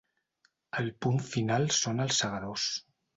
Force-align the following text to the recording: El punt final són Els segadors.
El 0.79 0.87
punt 1.05 1.21
final 1.25 1.67
són 1.81 2.01
Els 2.07 2.23
segadors. 2.25 2.65